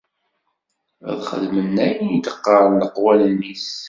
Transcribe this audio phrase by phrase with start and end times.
[1.09, 3.67] Ad xeddmen ayen i d-qqaren leqwanen-is.